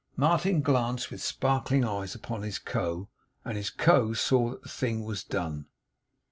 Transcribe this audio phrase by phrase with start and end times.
[0.15, 3.07] Martin glanced with sparkling eyes upon his Co.,
[3.45, 4.13] and his Co.
[4.13, 5.67] saw that the thing was done.